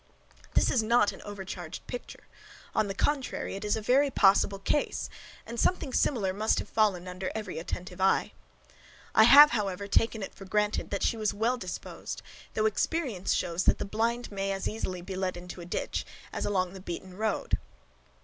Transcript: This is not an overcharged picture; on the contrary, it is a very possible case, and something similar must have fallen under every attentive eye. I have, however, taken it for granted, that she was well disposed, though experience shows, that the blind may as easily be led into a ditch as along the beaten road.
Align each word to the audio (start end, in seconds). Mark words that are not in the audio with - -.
This 0.55 0.71
is 0.71 0.81
not 0.81 1.11
an 1.11 1.21
overcharged 1.21 1.85
picture; 1.85 2.23
on 2.73 2.87
the 2.87 2.95
contrary, 2.95 3.55
it 3.55 3.63
is 3.63 3.75
a 3.75 3.83
very 3.83 4.09
possible 4.09 4.57
case, 4.57 5.11
and 5.45 5.59
something 5.59 5.93
similar 5.93 6.33
must 6.33 6.57
have 6.57 6.67
fallen 6.67 7.07
under 7.07 7.31
every 7.35 7.59
attentive 7.59 8.01
eye. 8.01 8.33
I 9.13 9.25
have, 9.25 9.51
however, 9.51 9.85
taken 9.87 10.23
it 10.23 10.33
for 10.33 10.45
granted, 10.45 10.89
that 10.89 11.03
she 11.03 11.17
was 11.17 11.35
well 11.35 11.55
disposed, 11.57 12.23
though 12.55 12.65
experience 12.65 13.33
shows, 13.33 13.65
that 13.65 13.77
the 13.77 13.85
blind 13.85 14.31
may 14.31 14.51
as 14.51 14.67
easily 14.67 15.03
be 15.03 15.15
led 15.15 15.37
into 15.37 15.61
a 15.61 15.65
ditch 15.65 16.03
as 16.33 16.47
along 16.47 16.73
the 16.73 16.81
beaten 16.81 17.15
road. 17.15 17.59